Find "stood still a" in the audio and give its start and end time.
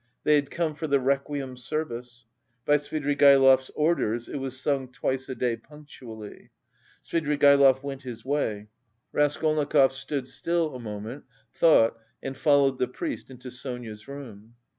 9.93-10.79